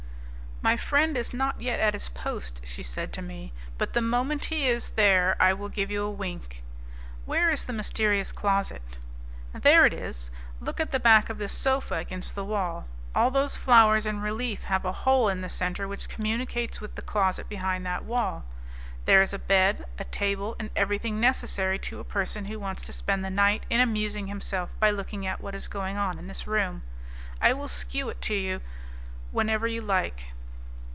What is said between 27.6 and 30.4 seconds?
shew it to you whenever you like."